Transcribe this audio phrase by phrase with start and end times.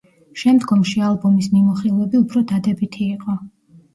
[0.43, 3.37] შემდგომში ალბომის მიმოხილვები უფრო დადებითი იყო.